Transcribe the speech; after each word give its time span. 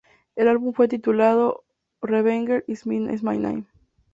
El 0.35 0.47
álbum 0.47 0.73
fue 0.73 0.87
titulado 0.87 1.63
"Revenge 2.01 2.63
Is 2.65 2.87
My 2.87 2.97
Name". 3.37 3.65